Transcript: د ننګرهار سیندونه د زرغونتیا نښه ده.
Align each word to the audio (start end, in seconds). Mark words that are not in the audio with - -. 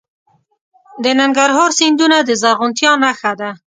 د 1.03 1.05
ننګرهار 1.19 1.71
سیندونه 1.79 2.17
د 2.23 2.29
زرغونتیا 2.41 2.91
نښه 3.03 3.31
ده. 3.39 3.49